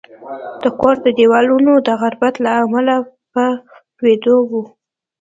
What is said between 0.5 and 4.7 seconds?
د کور دېوالونه د غربت له امله په لوېدو وو